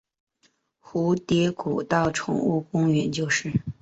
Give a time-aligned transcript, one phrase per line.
[0.81, 3.53] 蝴蝶谷道宠物公园就是。